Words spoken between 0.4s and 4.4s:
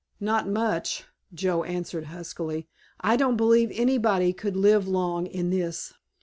much," Joe answered huskily. "I don't believe anybody